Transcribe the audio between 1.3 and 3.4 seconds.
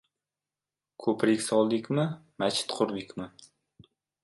soldikmi, machit qurdikmi?..